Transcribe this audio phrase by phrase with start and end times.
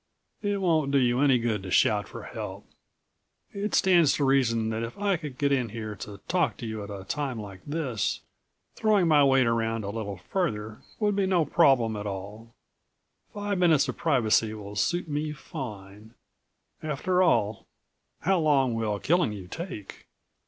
[0.41, 2.65] It won't do you any good to shout for help.
[3.53, 6.83] It stands to reason that if I could get in here to talk to you
[6.83, 8.21] at a time like this,
[8.75, 12.55] throwing my weight around a little further would be no problem at all.
[13.31, 16.15] Five minutes of privacy will suit me fine.
[16.81, 17.67] After all,
[18.21, 20.07] how long will killing you take?"